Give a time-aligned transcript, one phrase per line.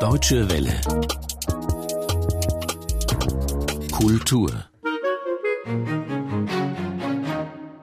[0.00, 0.80] Deutsche Welle.
[3.92, 4.50] Kultur.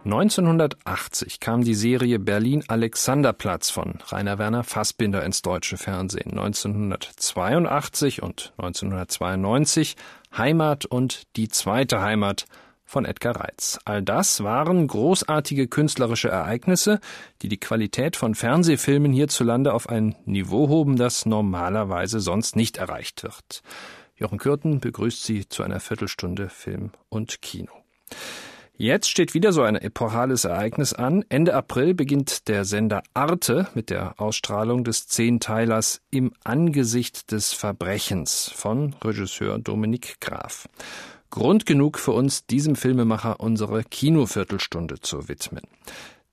[0.05, 6.31] 1980 kam die Serie Berlin Alexanderplatz von Rainer Werner Fassbinder ins deutsche Fernsehen.
[6.31, 9.95] 1982 und 1992
[10.37, 12.45] Heimat und die zweite Heimat
[12.91, 13.79] von Edgar Reitz.
[13.85, 16.99] All das waren großartige künstlerische Ereignisse,
[17.41, 23.23] die die Qualität von Fernsehfilmen hierzulande auf ein Niveau hoben, das normalerweise sonst nicht erreicht
[23.23, 23.63] wird.
[24.17, 27.71] Jochen Kürten begrüßt Sie zu einer Viertelstunde Film und Kino.
[28.75, 31.23] Jetzt steht wieder so ein epochales Ereignis an.
[31.29, 38.51] Ende April beginnt der Sender Arte mit der Ausstrahlung des Zehnteilers Im Angesicht des Verbrechens
[38.53, 40.67] von Regisseur Dominik Graf.
[41.31, 45.63] Grund genug für uns, diesem Filmemacher unsere Kinoviertelstunde zu widmen.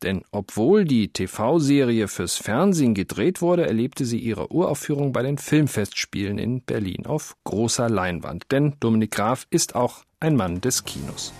[0.02, 6.38] Denn obwohl die TV-Serie fürs Fernsehen gedreht wurde, erlebte sie ihre Uraufführung bei den Filmfestspielen
[6.38, 8.46] in Berlin auf großer Leinwand.
[8.50, 11.32] Denn Dominik Graf ist auch ein Mann des Kinos.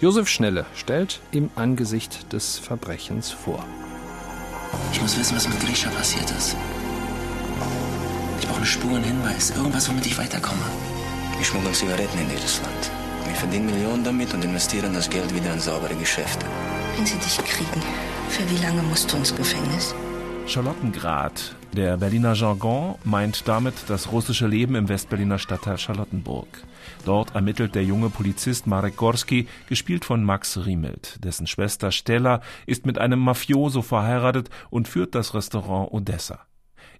[0.00, 3.64] Josef Schnelle stellt im Angesicht des Verbrechens vor.
[4.92, 6.56] Ich muss wissen, was mit Grisha passiert ist.
[8.40, 10.62] Ich brauche eine Spur, einen Hinweis, irgendwas, womit ich weiterkomme.
[11.36, 12.99] Wir schmuggeln Zigaretten in jedes Land.
[13.30, 16.44] Wir verdienen Millionen damit und investieren das Geld wieder in saubere Geschäfte.
[16.96, 17.80] Wenn sie dich kriegen,
[18.28, 19.94] für wie lange musst du ins Gefängnis?
[20.46, 21.54] Charlottengrad.
[21.72, 26.48] Der Berliner Jargon meint damit das russische Leben im Westberliner Stadtteil Charlottenburg.
[27.04, 31.24] Dort ermittelt der junge Polizist Marek Gorski, gespielt von Max Riemelt.
[31.24, 36.49] Dessen Schwester Stella ist mit einem Mafioso verheiratet und führt das Restaurant Odessa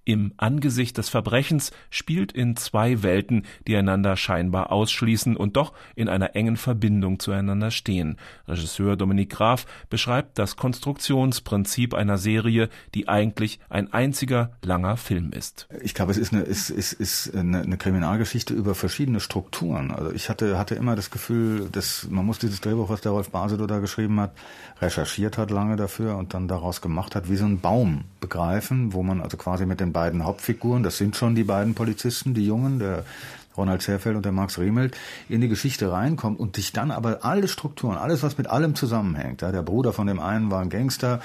[0.05, 6.09] im Angesicht des Verbrechens spielt in zwei Welten, die einander scheinbar ausschließen und doch in
[6.09, 8.17] einer engen Verbindung zueinander stehen.
[8.49, 15.69] Regisseur Dominik Graf beschreibt das Konstruktionsprinzip einer Serie, die eigentlich ein einziger langer Film ist.
[15.83, 19.91] Ich glaube, es ist eine, ist, ist, ist eine, eine Kriminalgeschichte über verschiedene Strukturen.
[19.91, 23.31] Also ich hatte, hatte immer das Gefühl, dass man muss dieses Drehbuch, was der Rolf
[23.31, 24.33] Basedow da geschrieben hat,
[24.81, 29.03] recherchiert hat lange dafür und dann daraus gemacht hat, wie so ein Baum begreifen, wo
[29.03, 32.79] man also quasi mit den beiden Hauptfiguren, das sind schon die beiden Polizisten, die Jungen,
[32.79, 33.05] der
[33.57, 34.97] Ronald Zerfeld und der Max Riemelt,
[35.29, 39.43] in die Geschichte reinkommt und sich dann aber alle Strukturen, alles was mit allem zusammenhängt,
[39.43, 41.21] ja, der Bruder von dem einen war ein Gangster,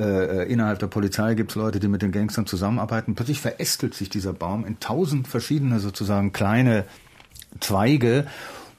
[0.00, 3.16] äh, innerhalb der Polizei gibt es Leute, die mit den Gangstern zusammenarbeiten.
[3.16, 6.84] Plötzlich verästelt sich dieser Baum in tausend verschiedene sozusagen kleine
[7.58, 8.26] Zweige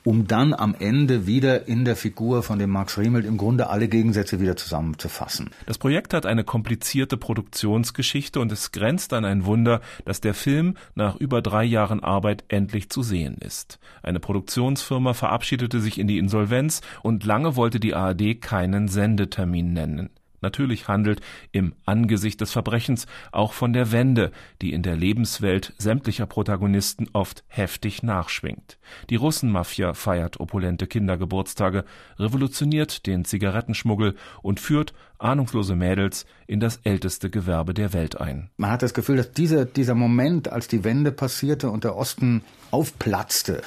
[0.09, 3.87] um dann am Ende wieder in der Figur von dem Max Riemelt im Grunde alle
[3.87, 5.51] Gegensätze wieder zusammenzufassen.
[5.67, 10.73] Das Projekt hat eine komplizierte Produktionsgeschichte und es grenzt an ein Wunder, dass der Film
[10.95, 13.77] nach über drei Jahren Arbeit endlich zu sehen ist.
[14.01, 20.09] Eine Produktionsfirma verabschiedete sich in die Insolvenz und lange wollte die ARD keinen Sendetermin nennen.
[20.41, 26.25] Natürlich handelt im Angesicht des Verbrechens auch von der Wende, die in der Lebenswelt sämtlicher
[26.25, 28.79] Protagonisten oft heftig nachschwingt.
[29.09, 31.85] Die Russenmafia feiert opulente Kindergeburtstage,
[32.17, 38.49] revolutioniert den Zigarettenschmuggel und führt ahnungslose Mädels in das älteste Gewerbe der Welt ein.
[38.57, 42.41] Man hat das Gefühl, dass dieser, dieser Moment, als die Wende passierte und der Osten
[42.71, 43.61] aufplatzte,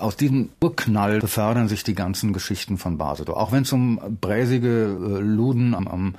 [0.00, 3.36] aus diesem Urknall befördern sich die ganzen Geschichten von Basedow.
[3.36, 6.14] Auch wenn es um bräsige äh, Luden am, am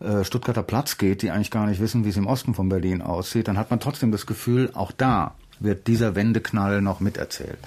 [0.00, 3.02] äh, Stuttgarter Platz geht, die eigentlich gar nicht wissen, wie es im Osten von Berlin
[3.02, 7.58] aussieht, dann hat man trotzdem das Gefühl, auch da wird dieser Wendeknall noch miterzählt,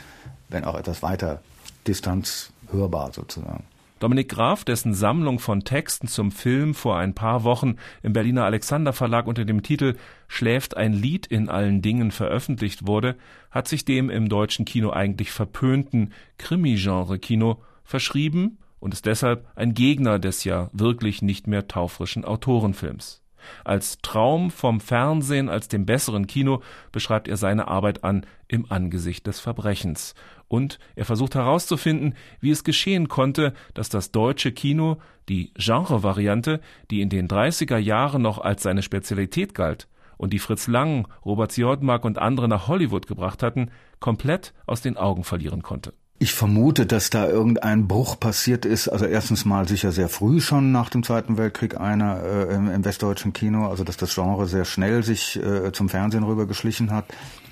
[0.50, 1.42] wenn auch etwas weiter
[1.88, 3.64] Distanz hörbar sozusagen.
[4.01, 8.94] Dominik Graf, dessen Sammlung von Texten zum Film vor ein paar Wochen im Berliner Alexander
[8.94, 9.95] Verlag unter dem Titel
[10.28, 13.16] Schläft ein Lied in allen Dingen veröffentlicht wurde,
[13.51, 20.18] hat sich dem im deutschen Kino eigentlich verpönten Krimi-Genre-Kino verschrieben und ist deshalb ein Gegner
[20.18, 23.21] des ja wirklich nicht mehr taufrischen Autorenfilms.
[23.63, 29.28] Als Traum vom Fernsehen als dem besseren Kino beschreibt er seine Arbeit an im Angesicht
[29.28, 30.16] des Verbrechens.
[30.47, 34.97] Und er versucht herauszufinden, wie es geschehen konnte, dass das deutsche Kino
[35.30, 36.59] die Genre-Variante,
[36.90, 39.88] die in den 30er Jahren noch als seine Spezialität galt
[40.22, 44.95] und die Fritz Lang, Robert Siodmak und andere nach Hollywood gebracht hatten, komplett aus den
[44.95, 45.94] Augen verlieren konnte.
[46.21, 48.88] Ich vermute, dass da irgendein Bruch passiert ist.
[48.88, 52.85] Also erstens mal sicher sehr früh schon nach dem Zweiten Weltkrieg einer äh, im, im,
[52.85, 53.68] westdeutschen Kino.
[53.68, 57.06] Also dass das Genre sehr schnell sich äh, zum Fernsehen rübergeschlichen hat.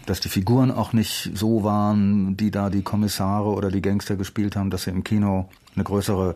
[0.10, 4.56] Dass die Figuren auch nicht so waren, die da die Kommissare oder die Gangster gespielt
[4.56, 6.36] haben, dass sie im Kino eine größere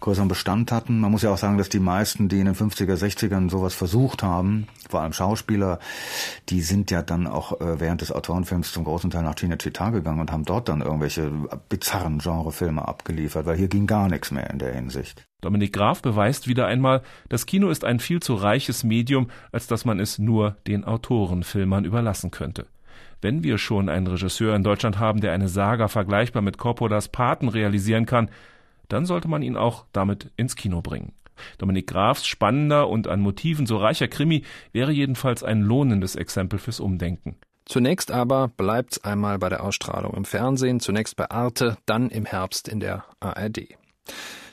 [0.00, 1.00] größeren Bestand hatten.
[1.00, 4.22] Man muss ja auch sagen, dass die meisten, die in den 50er, 60ern sowas versucht
[4.22, 5.78] haben, vor allem Schauspieler,
[6.50, 10.20] die sind ja dann auch äh, während des Autorenfilms zum großen Teil nach Cinecittà gegangen
[10.20, 11.30] und haben dort dann irgendwelche
[11.70, 15.24] bizarren Genrefilme abgeliefert, weil hier ging gar nichts mehr in der Hinsicht.
[15.40, 19.86] Dominik Graf beweist wieder einmal, das Kino ist ein viel zu reiches Medium, als dass
[19.86, 22.66] man es nur den Autorenfilmern überlassen könnte.
[23.20, 27.48] Wenn wir schon einen Regisseur in Deutschland haben, der eine Saga vergleichbar mit Coppolas Paten
[27.48, 28.30] realisieren kann,
[28.88, 31.12] dann sollte man ihn auch damit ins Kino bringen.
[31.58, 36.80] Dominik Grafs spannender und an Motiven so reicher Krimi wäre jedenfalls ein lohnendes Exempel fürs
[36.80, 37.36] Umdenken.
[37.66, 42.68] Zunächst aber bleibt's einmal bei der Ausstrahlung im Fernsehen, zunächst bei Arte, dann im Herbst
[42.68, 43.76] in der ARD.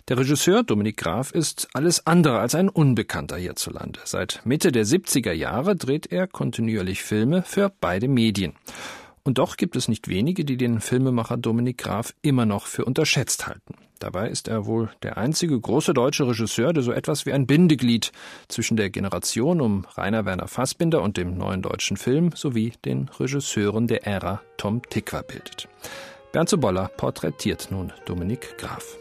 [0.07, 3.99] Der Regisseur Dominik Graf ist alles andere als ein Unbekannter hierzulande.
[4.03, 8.53] Seit Mitte der 70er Jahre dreht er kontinuierlich Filme für beide Medien.
[9.23, 13.45] Und doch gibt es nicht wenige, die den Filmemacher Dominik Graf immer noch für unterschätzt
[13.45, 13.75] halten.
[13.99, 18.11] Dabei ist er wohl der einzige große deutsche Regisseur, der so etwas wie ein Bindeglied
[18.47, 23.85] zwischen der Generation um Rainer Werner Fassbinder und dem neuen deutschen Film sowie den Regisseuren
[23.85, 25.67] der Ära Tom Tickwer bildet.
[26.31, 28.97] Bernd Zuboller porträtiert nun Dominik Graf.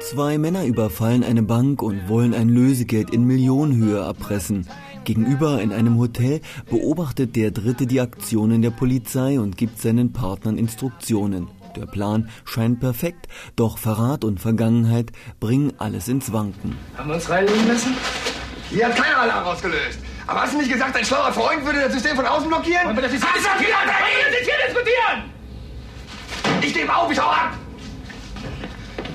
[0.00, 4.66] Zwei Männer überfallen eine Bank und wollen ein Lösegeld in Millionenhöhe erpressen.
[5.04, 10.56] Gegenüber in einem Hotel beobachtet der Dritte die Aktionen der Polizei und gibt seinen Partnern
[10.56, 11.48] Instruktionen.
[11.76, 16.78] Der Plan scheint perfekt, doch Verrat und Vergangenheit bringen alles ins Wanken.
[16.96, 17.94] Haben wir uns reinlegen lassen?
[18.70, 19.98] Hier hat keiner Alarm ausgelöst.
[20.26, 22.86] Aber hast du nicht gesagt, ein schlauer Freund würde das System von außen blockieren?
[22.86, 23.74] Wollen wir das jetzt diskutieren?
[23.84, 25.37] Wir hier diskutieren!
[26.62, 27.56] Ich gebe auf, ich hau ab!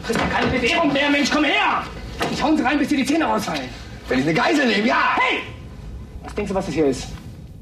[0.06, 1.84] Kriegst doch keine Bewährung mehr, Mensch, komm her!
[2.32, 3.70] Ich hau uns rein, bis dir die Zähne rausfallen.
[4.08, 5.16] Wenn ich eine Geisel nehme, ja!
[5.16, 5.40] Hey!
[6.24, 7.08] Was denkst du, was das hier ist?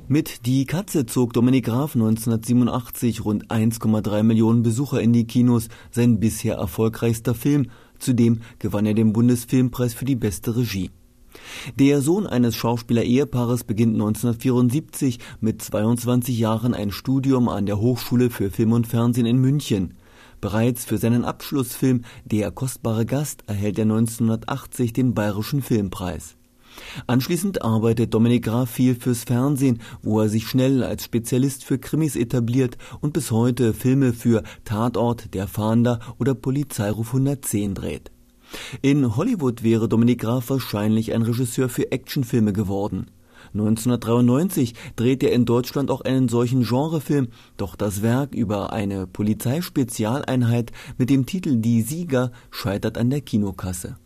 [0.08, 6.20] Mit Die Katze zog Dominik Graf 1987 rund 1,3 Millionen Besucher in die Kinos, sein
[6.20, 7.72] bisher erfolgreichster Film.
[7.98, 10.92] Zudem gewann er den Bundesfilmpreis für die beste Regie.
[11.78, 18.50] Der Sohn eines Schauspieler-Ehepaares beginnt 1974 mit 22 Jahren ein Studium an der Hochschule für
[18.50, 19.96] Film und Fernsehen in München.
[20.42, 26.36] Bereits für seinen Abschlussfilm Der kostbare Gast erhält er 1980 den Bayerischen Filmpreis.
[27.06, 32.16] Anschließend arbeitet Dominik Graf viel fürs Fernsehen, wo er sich schnell als Spezialist für Krimis
[32.16, 38.12] etabliert und bis heute Filme für Tatort, Der Fahnder oder Polizeiruf 110 dreht.
[38.82, 43.08] In Hollywood wäre Dominik Graf wahrscheinlich ein Regisseur für Actionfilme geworden.
[43.54, 47.28] 1993 dreht er in Deutschland auch einen solchen Genrefilm,
[47.58, 53.98] doch das Werk über eine Polizeispezialeinheit mit dem Titel Die Sieger scheitert an der Kinokasse.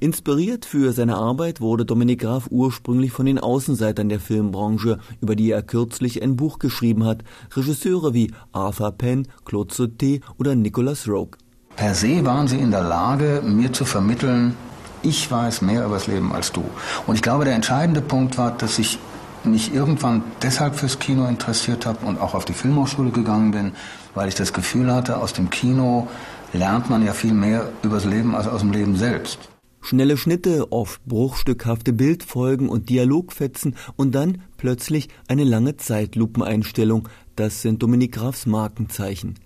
[0.00, 5.50] Inspiriert für seine Arbeit wurde Dominik Graf ursprünglich von den Außenseitern der Filmbranche, über die
[5.50, 7.24] er kürzlich ein Buch geschrieben hat,
[7.54, 11.36] Regisseure wie Arthur Penn, Claude Sauté oder Nicholas Rogue.
[11.78, 14.56] Per se waren sie in der Lage, mir zu vermitteln,
[15.02, 16.64] ich weiß mehr über das Leben als du.
[17.06, 18.98] Und ich glaube, der entscheidende Punkt war, dass ich
[19.44, 23.72] mich irgendwann deshalb fürs Kino interessiert habe und auch auf die Filmhochschule gegangen bin,
[24.16, 26.08] weil ich das Gefühl hatte, aus dem Kino
[26.52, 29.38] lernt man ja viel mehr über das Leben als aus dem Leben selbst.
[29.80, 37.08] Schnelle Schnitte, oft bruchstückhafte Bildfolgen und Dialogfetzen und dann plötzlich eine lange Zeitlupeneinstellung.
[37.36, 39.36] Das sind Dominik Grafs Markenzeichen.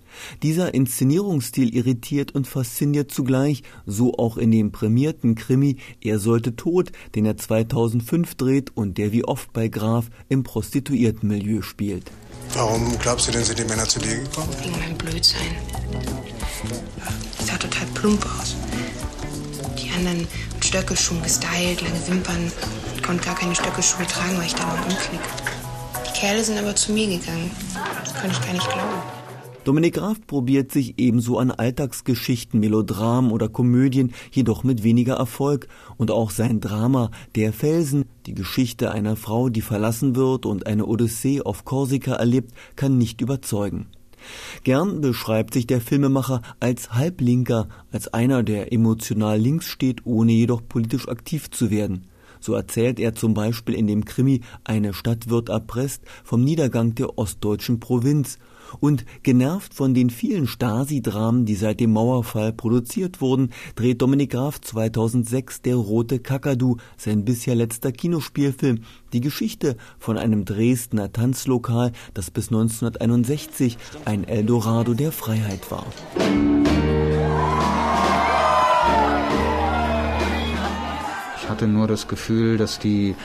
[0.41, 6.91] Dieser Inszenierungsstil irritiert und fasziniert zugleich, so auch in dem prämierten Krimi Er sollte tot,
[7.15, 12.11] den er 2005 dreht und der wie oft bei Graf im Prostituiertenmilieu spielt.
[12.53, 14.49] Warum glaubst du denn, sind die Männer zu dir gekommen?
[14.61, 15.55] Wegen meinem Blödsein.
[17.37, 18.55] Das sah total plump aus
[20.03, 22.51] anderen mit Stöckelschuhen gestylt, lange Wimpern.
[22.95, 25.21] Ich konnte gar keine Stöckelschuhe tragen, weil ich da mal umknick.
[26.07, 27.51] Die Kerle sind aber zu mir gegangen.
[28.03, 29.12] Das konnte ich gar nicht glauben.
[29.63, 35.69] Dominik Graf probiert sich ebenso an Alltagsgeschichten, Melodramen oder Komödien, jedoch mit weniger Erfolg.
[35.95, 40.85] Und auch sein Drama Der Felsen, die Geschichte einer Frau, die verlassen wird und eine
[40.85, 43.87] Odyssee auf Korsika erlebt, kann nicht überzeugen.
[44.65, 50.61] Gern beschreibt sich der Filmemacher als Halblinker, als einer, der emotional links steht, ohne jedoch
[50.67, 52.07] politisch aktiv zu werden.
[52.41, 57.17] So erzählt er zum Beispiel in dem Krimi Eine Stadt wird erpresst vom Niedergang der
[57.17, 58.37] ostdeutschen Provinz
[58.79, 64.59] und genervt von den vielen Stasi-Dramen, die seit dem Mauerfall produziert wurden, dreht Dominik Graf
[64.61, 68.79] 2006 Der rote Kakadu, sein bisher letzter Kinospielfilm,
[69.13, 75.85] die Geschichte von einem Dresdner Tanzlokal, das bis 1961 ein Eldorado der Freiheit war.
[81.43, 83.15] Ich hatte nur das Gefühl, dass die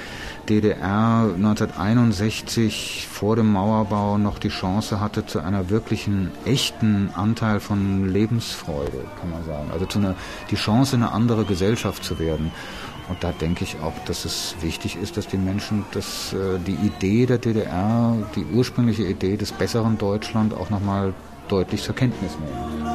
[0.49, 8.09] DDR 1961 vor dem Mauerbau noch die Chance hatte zu einer wirklichen echten Anteil von
[8.09, 9.71] Lebensfreude, kann man sagen.
[9.73, 10.15] Also zu einer,
[10.51, 12.51] die Chance, eine andere Gesellschaft zu werden.
[13.09, 16.75] Und da denke ich auch, dass es wichtig ist, dass die Menschen dass, äh, die
[16.75, 21.15] Idee der DDR, die ursprüngliche Idee des besseren Deutschland auch nochmal
[21.49, 22.89] deutlich zur Kenntnis nehmen.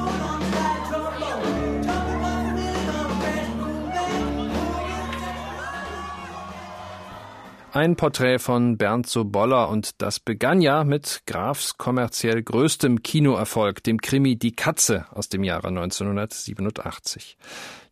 [7.76, 14.00] Ein Porträt von Bernd Soboller und das begann ja mit Grafs kommerziell größtem Kinoerfolg, dem
[14.00, 17.36] Krimi Die Katze aus dem Jahre 1987.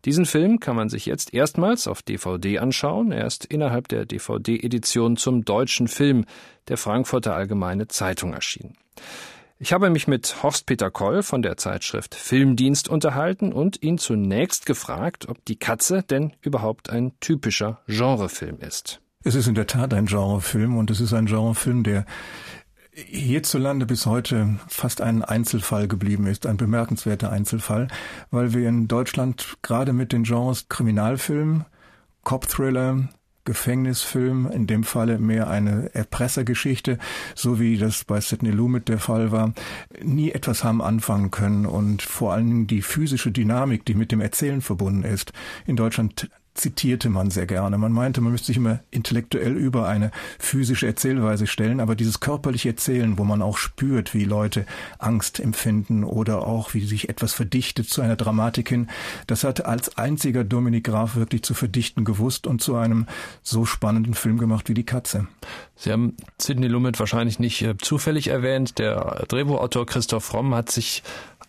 [0.04, 3.10] Diesen Film kann man sich jetzt erstmals auf DVD anschauen.
[3.10, 6.26] Er ist innerhalb der DVD-Edition zum deutschen Film
[6.68, 8.76] der Frankfurter Allgemeine Zeitung erschienen.
[9.58, 15.28] Ich habe mich mit Horst-Peter Koll von der Zeitschrift Filmdienst unterhalten und ihn zunächst gefragt,
[15.28, 19.02] ob Die Katze denn überhaupt ein typischer Genrefilm ist.
[19.24, 22.06] Es ist in der Tat ein Genrefilm und es ist ein Genrefilm, der
[22.92, 27.88] hierzulande bis heute fast ein Einzelfall geblieben ist, ein bemerkenswerter Einzelfall,
[28.30, 31.64] weil wir in Deutschland gerade mit den Genres Kriminalfilm,
[32.24, 33.08] Cop-Thriller,
[33.44, 36.98] Gefängnisfilm, in dem Falle mehr eine Erpressergeschichte,
[37.34, 39.52] so wie das bei Sidney Lumet der Fall war,
[40.00, 41.66] nie etwas haben anfangen können.
[41.66, 45.32] Und vor allem die physische Dynamik, die mit dem Erzählen verbunden ist,
[45.66, 47.78] in Deutschland zitierte man sehr gerne.
[47.78, 52.70] Man meinte, man müsste sich immer intellektuell über eine physische Erzählweise stellen, aber dieses körperliche
[52.70, 54.66] Erzählen, wo man auch spürt, wie Leute
[54.98, 58.88] Angst empfinden oder auch wie sich etwas verdichtet zu einer Dramatik hin,
[59.26, 63.06] das hat als einziger Dominik Graf wirklich zu verdichten gewusst und zu einem
[63.42, 65.26] so spannenden Film gemacht wie Die Katze.
[65.74, 68.78] Sie haben Sidney Lumet wahrscheinlich nicht äh, zufällig erwähnt.
[68.78, 71.02] Der Drehbuchautor Christoph Romm hat sich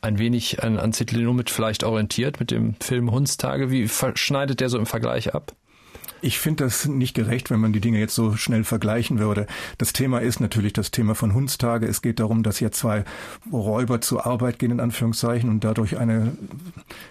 [0.03, 3.71] ein wenig an, an Zitlinumit vielleicht orientiert mit dem Film Hundstage.
[3.71, 5.55] Wie schneidet der so im Vergleich ab?
[6.23, 9.45] Ich finde das nicht gerecht, wenn man die Dinge jetzt so schnell vergleichen würde.
[9.77, 11.85] Das Thema ist natürlich das Thema von Hundstage.
[11.85, 13.03] Es geht darum, dass hier zwei
[13.51, 16.31] Räuber zur Arbeit gehen, in Anführungszeichen, und dadurch eine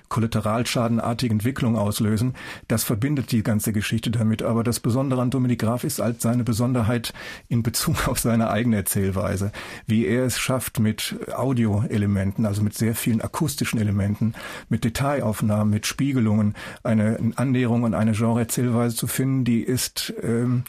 [0.08, 2.32] kollateralschadenartige Entwicklung auslösen.
[2.68, 4.42] Das verbindet die ganze Geschichte damit.
[4.42, 7.12] Aber das Besondere an Dominik Graf ist halt seine Besonderheit
[7.50, 9.52] in Bezug auf seine eigene Erzählweise.
[9.86, 14.32] Wie er es schafft, mit Audioelementen, also mit sehr vielen akustischen Elementen,
[14.70, 20.62] mit Detailaufnahmen, mit Spiegelungen, eine Annäherung an eine Genre-Erzählweise zu finden, die ist ähm,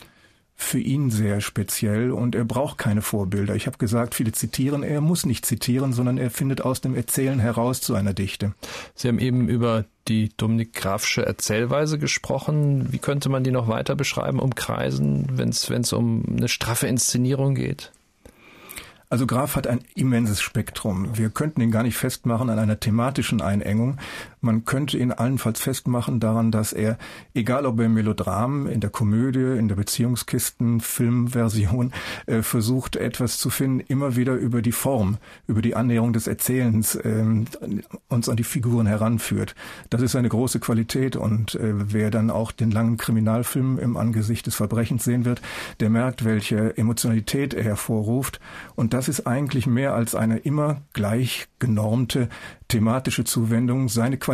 [0.55, 3.55] für ihn sehr speziell und er braucht keine Vorbilder.
[3.55, 7.37] Ich habe gesagt, viele zitieren, er muss nicht zitieren, sondern er findet aus dem Erzählen
[7.37, 8.55] heraus zu einer Dichte.
[8.95, 12.91] Sie haben eben über die Dominik Grafsche Erzählweise gesprochen.
[12.91, 17.91] Wie könnte man die noch weiter beschreiben, umkreisen, wenn es um eine straffe Inszenierung geht?
[19.13, 21.15] Also Graf hat ein immenses Spektrum.
[21.15, 23.99] Wir könnten ihn gar nicht festmachen an einer thematischen Einengung.
[24.43, 26.97] Man könnte ihn allenfalls festmachen daran, dass er,
[27.33, 31.93] egal ob im Melodram, in der Komödie, in der Beziehungskisten, Filmversion,
[32.25, 36.95] äh, versucht etwas zu finden, immer wieder über die Form, über die Annäherung des Erzählens
[36.95, 37.23] äh,
[38.09, 39.55] uns an die Figuren heranführt.
[39.89, 44.45] Das ist eine große Qualität und äh, wer dann auch den langen Kriminalfilm im Angesicht
[44.45, 45.41] des Verbrechens sehen wird,
[45.79, 48.41] der merkt, welche Emotionalität er hervorruft
[48.75, 52.27] und das ist eigentlich mehr als eine immer gleich genormte
[52.67, 54.32] thematische Zuwendung seine Qualität,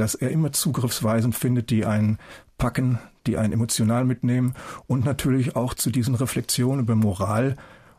[0.00, 2.18] dass er immer Zugriffsweisen findet, die einen
[2.58, 4.54] packen, die einen emotional mitnehmen
[4.86, 7.56] und natürlich auch zu diesen Reflexionen über Moral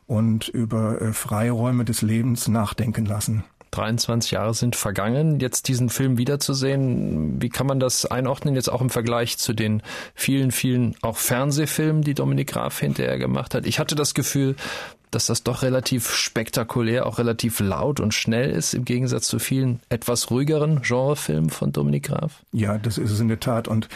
[0.07, 3.43] und über äh, Freiräume des Lebens nachdenken lassen.
[3.71, 7.41] 23 Jahre sind vergangen, jetzt diesen Film wiederzusehen.
[7.41, 9.81] Wie kann man das einordnen, jetzt auch im Vergleich zu den
[10.15, 13.65] vielen, vielen auch Fernsehfilmen, die Dominik Graf hinterher gemacht hat?
[13.65, 14.55] Ich hatte das Gefühl,
[15.11, 19.79] dass das doch relativ spektakulär, auch relativ laut und schnell ist, im Gegensatz zu vielen
[19.89, 22.43] etwas ruhigeren Genrefilmen von Dominik Graf?
[22.51, 23.67] Ja, das ist es in der Tat.
[23.67, 23.87] Und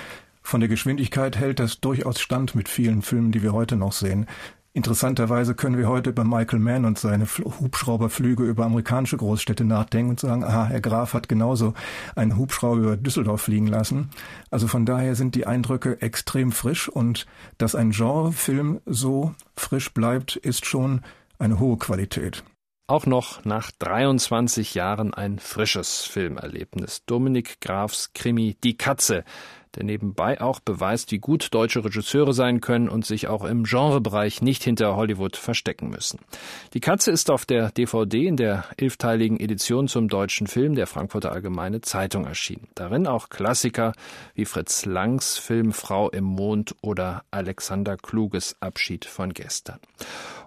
[0.41, 4.27] von der Geschwindigkeit hält das durchaus stand mit vielen Filmen, die wir heute noch sehen.
[4.73, 10.19] Interessanterweise können wir heute über Michael Mann und seine Hubschrauberflüge über amerikanische Großstädte nachdenken und
[10.21, 11.73] sagen, aha, Herr Graf hat genauso
[12.15, 14.11] einen Hubschrauber über Düsseldorf fliegen lassen.
[14.49, 17.25] Also von daher sind die Eindrücke extrem frisch und
[17.57, 21.01] dass ein Genrefilm so frisch bleibt, ist schon
[21.37, 22.45] eine hohe Qualität.
[22.87, 27.03] Auch noch nach 23 Jahren ein frisches Filmerlebnis.
[27.05, 29.23] Dominik Grafs Krimi Die Katze
[29.75, 34.41] der nebenbei auch beweist, wie gut deutsche Regisseure sein können und sich auch im Genrebereich
[34.41, 36.19] nicht hinter Hollywood verstecken müssen.
[36.73, 41.31] Die Katze ist auf der DVD in der elfteiligen Edition zum deutschen Film der Frankfurter
[41.31, 42.67] Allgemeine Zeitung erschienen.
[42.75, 43.93] Darin auch Klassiker
[44.35, 49.79] wie Fritz Langs Film Frau im Mond oder Alexander Kluges Abschied von gestern.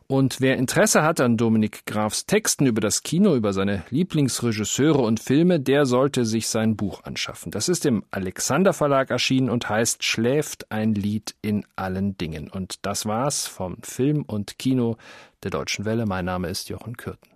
[0.06, 5.18] Und wer Interesse hat an Dominik Grafs Texten über das Kino, über seine Lieblingsregisseure und
[5.18, 7.50] Filme, der sollte sich sein Buch anschaffen.
[7.50, 12.50] Das ist im Alexander Verlag erschienen und heißt Schläft ein Lied in allen Dingen.
[12.50, 14.98] Und das war's vom Film und Kino
[15.42, 16.04] der Deutschen Welle.
[16.04, 17.33] Mein Name ist Jochen Kürten.